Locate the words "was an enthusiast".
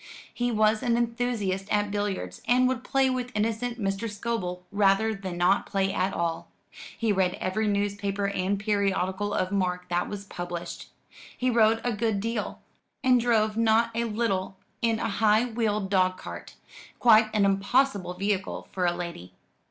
0.51-1.67